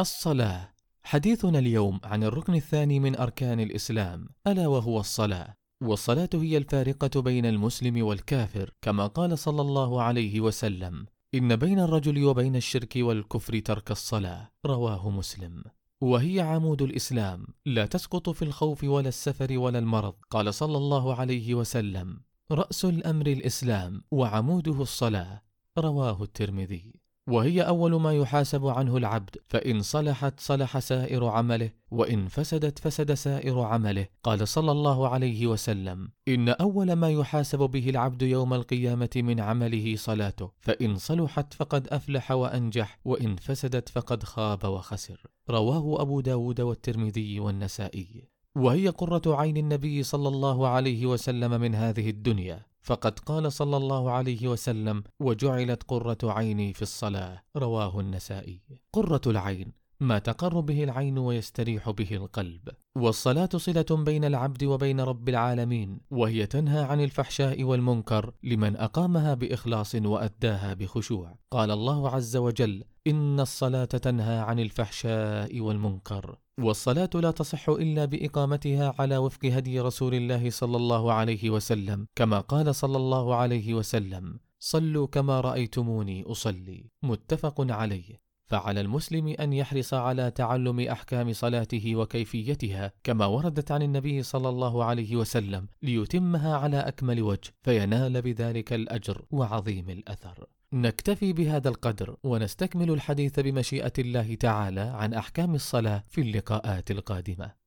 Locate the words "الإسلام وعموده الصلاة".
23.26-25.42